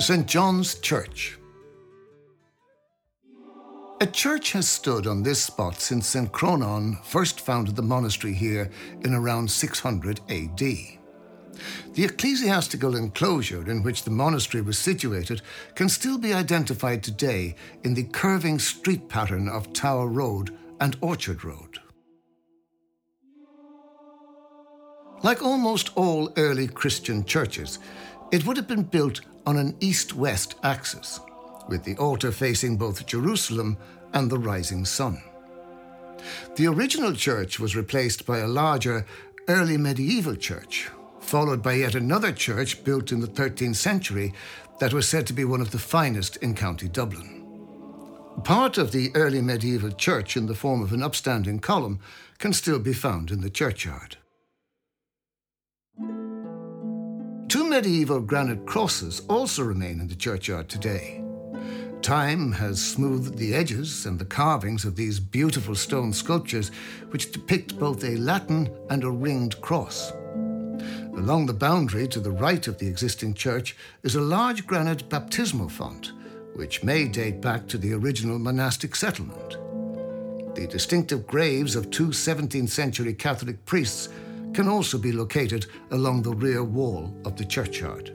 St. 0.00 0.28
John's 0.28 0.76
Church. 0.76 1.38
A 4.00 4.06
church 4.06 4.52
has 4.52 4.68
stood 4.68 5.08
on 5.08 5.24
this 5.24 5.42
spot 5.42 5.80
since 5.80 6.06
St. 6.06 6.30
Cronan 6.30 6.98
first 7.02 7.40
founded 7.40 7.74
the 7.74 7.82
monastery 7.82 8.32
here 8.32 8.70
in 9.02 9.12
around 9.12 9.50
600 9.50 10.20
AD. 10.28 10.60
The 10.60 12.04
ecclesiastical 12.04 12.94
enclosure 12.94 13.68
in 13.68 13.82
which 13.82 14.04
the 14.04 14.12
monastery 14.12 14.62
was 14.62 14.78
situated 14.78 15.42
can 15.74 15.88
still 15.88 16.16
be 16.16 16.32
identified 16.32 17.02
today 17.02 17.56
in 17.82 17.94
the 17.94 18.04
curving 18.04 18.60
street 18.60 19.08
pattern 19.08 19.48
of 19.48 19.72
Tower 19.72 20.06
Road 20.06 20.56
and 20.80 20.96
Orchard 21.00 21.44
Road. 21.44 21.80
Like 25.24 25.42
almost 25.42 25.90
all 25.96 26.32
early 26.36 26.68
Christian 26.68 27.24
churches, 27.24 27.80
it 28.30 28.46
would 28.46 28.56
have 28.56 28.68
been 28.68 28.82
built 28.82 29.20
on 29.46 29.56
an 29.56 29.76
east 29.80 30.14
west 30.14 30.56
axis, 30.62 31.20
with 31.68 31.84
the 31.84 31.96
altar 31.96 32.32
facing 32.32 32.76
both 32.76 33.06
Jerusalem 33.06 33.76
and 34.12 34.30
the 34.30 34.38
rising 34.38 34.84
sun. 34.84 35.22
The 36.56 36.66
original 36.66 37.14
church 37.14 37.58
was 37.60 37.76
replaced 37.76 38.26
by 38.26 38.38
a 38.38 38.48
larger 38.48 39.06
early 39.48 39.76
medieval 39.76 40.36
church, 40.36 40.90
followed 41.20 41.62
by 41.62 41.74
yet 41.74 41.94
another 41.94 42.32
church 42.32 42.84
built 42.84 43.12
in 43.12 43.20
the 43.20 43.26
13th 43.26 43.76
century 43.76 44.34
that 44.80 44.92
was 44.92 45.08
said 45.08 45.26
to 45.26 45.32
be 45.32 45.44
one 45.44 45.60
of 45.60 45.70
the 45.70 45.78
finest 45.78 46.36
in 46.38 46.54
County 46.54 46.88
Dublin. 46.88 47.44
Part 48.44 48.78
of 48.78 48.92
the 48.92 49.10
early 49.14 49.40
medieval 49.40 49.90
church, 49.90 50.36
in 50.36 50.46
the 50.46 50.54
form 50.54 50.82
of 50.82 50.92
an 50.92 51.02
upstanding 51.02 51.58
column, 51.58 51.98
can 52.38 52.52
still 52.52 52.78
be 52.78 52.92
found 52.92 53.30
in 53.30 53.40
the 53.40 53.50
churchyard. 53.50 54.16
Two 57.48 57.66
medieval 57.66 58.20
granite 58.20 58.66
crosses 58.66 59.22
also 59.26 59.62
remain 59.62 60.00
in 60.00 60.08
the 60.08 60.14
churchyard 60.14 60.68
today. 60.68 61.24
Time 62.02 62.52
has 62.52 62.84
smoothed 62.84 63.38
the 63.38 63.54
edges 63.54 64.04
and 64.04 64.18
the 64.18 64.24
carvings 64.26 64.84
of 64.84 64.96
these 64.96 65.18
beautiful 65.18 65.74
stone 65.74 66.12
sculptures, 66.12 66.70
which 67.08 67.32
depict 67.32 67.78
both 67.78 68.04
a 68.04 68.18
Latin 68.18 68.68
and 68.90 69.02
a 69.02 69.10
ringed 69.10 69.58
cross. 69.62 70.12
Along 71.16 71.46
the 71.46 71.54
boundary 71.54 72.06
to 72.08 72.20
the 72.20 72.30
right 72.30 72.68
of 72.68 72.76
the 72.76 72.86
existing 72.86 73.32
church 73.32 73.74
is 74.02 74.14
a 74.14 74.20
large 74.20 74.66
granite 74.66 75.08
baptismal 75.08 75.70
font, 75.70 76.12
which 76.54 76.84
may 76.84 77.08
date 77.08 77.40
back 77.40 77.66
to 77.68 77.78
the 77.78 77.94
original 77.94 78.38
monastic 78.38 78.94
settlement. 78.94 79.56
The 80.54 80.66
distinctive 80.66 81.26
graves 81.26 81.76
of 81.76 81.90
two 81.90 82.08
17th 82.08 82.68
century 82.68 83.14
Catholic 83.14 83.64
priests 83.64 84.10
can 84.58 84.66
also 84.66 84.98
be 84.98 85.12
located 85.12 85.66
along 85.92 86.20
the 86.20 86.34
rear 86.34 86.64
wall 86.64 87.14
of 87.24 87.36
the 87.36 87.44
churchyard. 87.44 88.08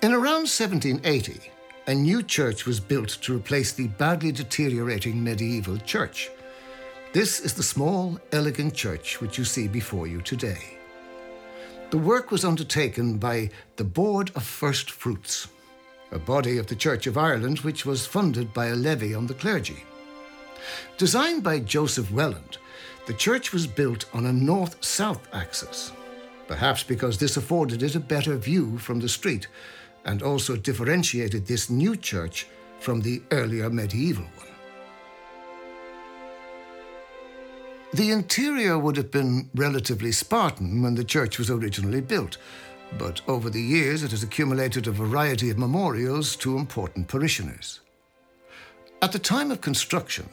In 0.00 0.14
around 0.14 0.48
1780, 0.48 1.50
a 1.86 1.94
new 1.94 2.22
church 2.22 2.64
was 2.64 2.80
built 2.80 3.10
to 3.20 3.36
replace 3.36 3.72
the 3.72 3.88
badly 3.88 4.32
deteriorating 4.32 5.22
medieval 5.22 5.76
church. 5.76 6.30
This 7.12 7.40
is 7.40 7.52
the 7.52 7.62
small, 7.62 8.18
elegant 8.32 8.72
church 8.72 9.20
which 9.20 9.36
you 9.36 9.44
see 9.44 9.68
before 9.68 10.06
you 10.06 10.22
today. 10.22 10.78
The 11.90 11.98
work 11.98 12.30
was 12.30 12.46
undertaken 12.46 13.18
by 13.18 13.50
the 13.76 13.84
Board 13.84 14.32
of 14.34 14.44
First 14.44 14.92
Fruits, 14.92 15.48
a 16.10 16.18
body 16.18 16.56
of 16.56 16.68
the 16.68 16.74
Church 16.84 17.06
of 17.06 17.18
Ireland 17.18 17.58
which 17.60 17.84
was 17.84 18.06
funded 18.06 18.54
by 18.54 18.68
a 18.68 18.76
levy 18.76 19.14
on 19.14 19.26
the 19.26 19.34
clergy. 19.34 19.84
Designed 20.98 21.42
by 21.42 21.58
Joseph 21.60 22.10
Welland, 22.10 22.58
the 23.06 23.14
church 23.14 23.52
was 23.52 23.66
built 23.66 24.04
on 24.14 24.26
a 24.26 24.32
north 24.32 24.82
south 24.84 25.26
axis, 25.32 25.92
perhaps 26.46 26.82
because 26.82 27.18
this 27.18 27.36
afforded 27.36 27.82
it 27.82 27.94
a 27.94 28.00
better 28.00 28.36
view 28.36 28.78
from 28.78 29.00
the 29.00 29.08
street 29.08 29.48
and 30.04 30.22
also 30.22 30.56
differentiated 30.56 31.46
this 31.46 31.70
new 31.70 31.96
church 31.96 32.46
from 32.78 33.00
the 33.00 33.22
earlier 33.30 33.68
medieval 33.70 34.24
one. 34.36 34.46
The 37.92 38.12
interior 38.12 38.78
would 38.78 38.96
have 38.96 39.10
been 39.10 39.50
relatively 39.54 40.12
Spartan 40.12 40.80
when 40.80 40.94
the 40.94 41.04
church 41.04 41.38
was 41.38 41.50
originally 41.50 42.00
built, 42.00 42.38
but 42.98 43.20
over 43.26 43.50
the 43.50 43.60
years 43.60 44.02
it 44.02 44.12
has 44.12 44.22
accumulated 44.22 44.86
a 44.86 44.92
variety 44.92 45.50
of 45.50 45.58
memorials 45.58 46.36
to 46.36 46.56
important 46.56 47.08
parishioners. 47.08 47.80
At 49.02 49.12
the 49.12 49.18
time 49.18 49.50
of 49.50 49.60
construction, 49.60 50.28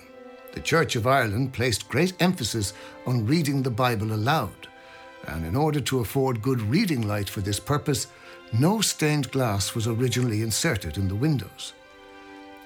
the 0.57 0.63
Church 0.63 0.95
of 0.95 1.05
Ireland 1.05 1.53
placed 1.53 1.87
great 1.87 2.13
emphasis 2.19 2.73
on 3.05 3.27
reading 3.27 3.61
the 3.61 3.69
Bible 3.69 4.11
aloud, 4.11 4.67
and 5.27 5.45
in 5.45 5.55
order 5.55 5.79
to 5.81 5.99
afford 5.99 6.41
good 6.41 6.59
reading 6.61 7.07
light 7.07 7.29
for 7.29 7.41
this 7.41 7.59
purpose, 7.59 8.07
no 8.51 8.81
stained 8.81 9.29
glass 9.31 9.75
was 9.75 9.85
originally 9.85 10.41
inserted 10.41 10.97
in 10.97 11.07
the 11.07 11.13
windows. 11.13 11.73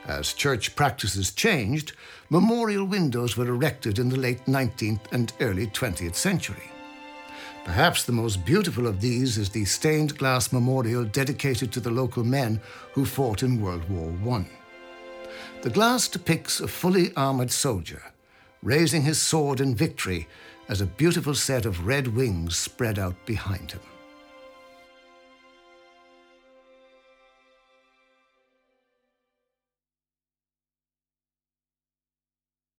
As 0.07 0.31
church 0.31 0.73
practices 0.73 1.31
changed, 1.31 1.91
memorial 2.29 2.85
windows 2.85 3.35
were 3.35 3.49
erected 3.49 3.99
in 3.99 4.07
the 4.07 4.17
late 4.17 4.45
19th 4.45 5.11
and 5.11 5.33
early 5.41 5.67
20th 5.67 6.15
century. 6.15 6.71
Perhaps 7.65 8.05
the 8.05 8.13
most 8.13 8.45
beautiful 8.45 8.87
of 8.87 9.01
these 9.01 9.37
is 9.37 9.49
the 9.49 9.65
stained 9.65 10.17
glass 10.17 10.53
memorial 10.53 11.03
dedicated 11.03 11.73
to 11.73 11.81
the 11.81 11.91
local 11.91 12.23
men 12.23 12.61
who 12.93 13.03
fought 13.03 13.43
in 13.43 13.61
World 13.61 13.83
War 13.89 14.37
I. 14.37 14.60
The 15.61 15.69
glass 15.69 16.07
depicts 16.07 16.59
a 16.59 16.67
fully 16.67 17.13
armoured 17.15 17.51
soldier, 17.51 18.01
raising 18.63 19.03
his 19.03 19.21
sword 19.21 19.61
in 19.61 19.75
victory 19.75 20.27
as 20.67 20.81
a 20.81 20.87
beautiful 20.87 21.35
set 21.35 21.67
of 21.67 21.85
red 21.85 22.07
wings 22.07 22.57
spread 22.57 22.97
out 22.97 23.27
behind 23.27 23.71
him. 23.71 23.81